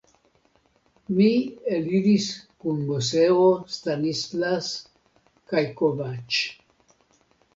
Mi 1.17 1.27
eliris 1.79 2.29
kun 2.63 2.79
Moseo, 2.87 3.45
Stanislas 3.75 4.71
kaj 5.53 5.63
Kovacs. 5.83 6.41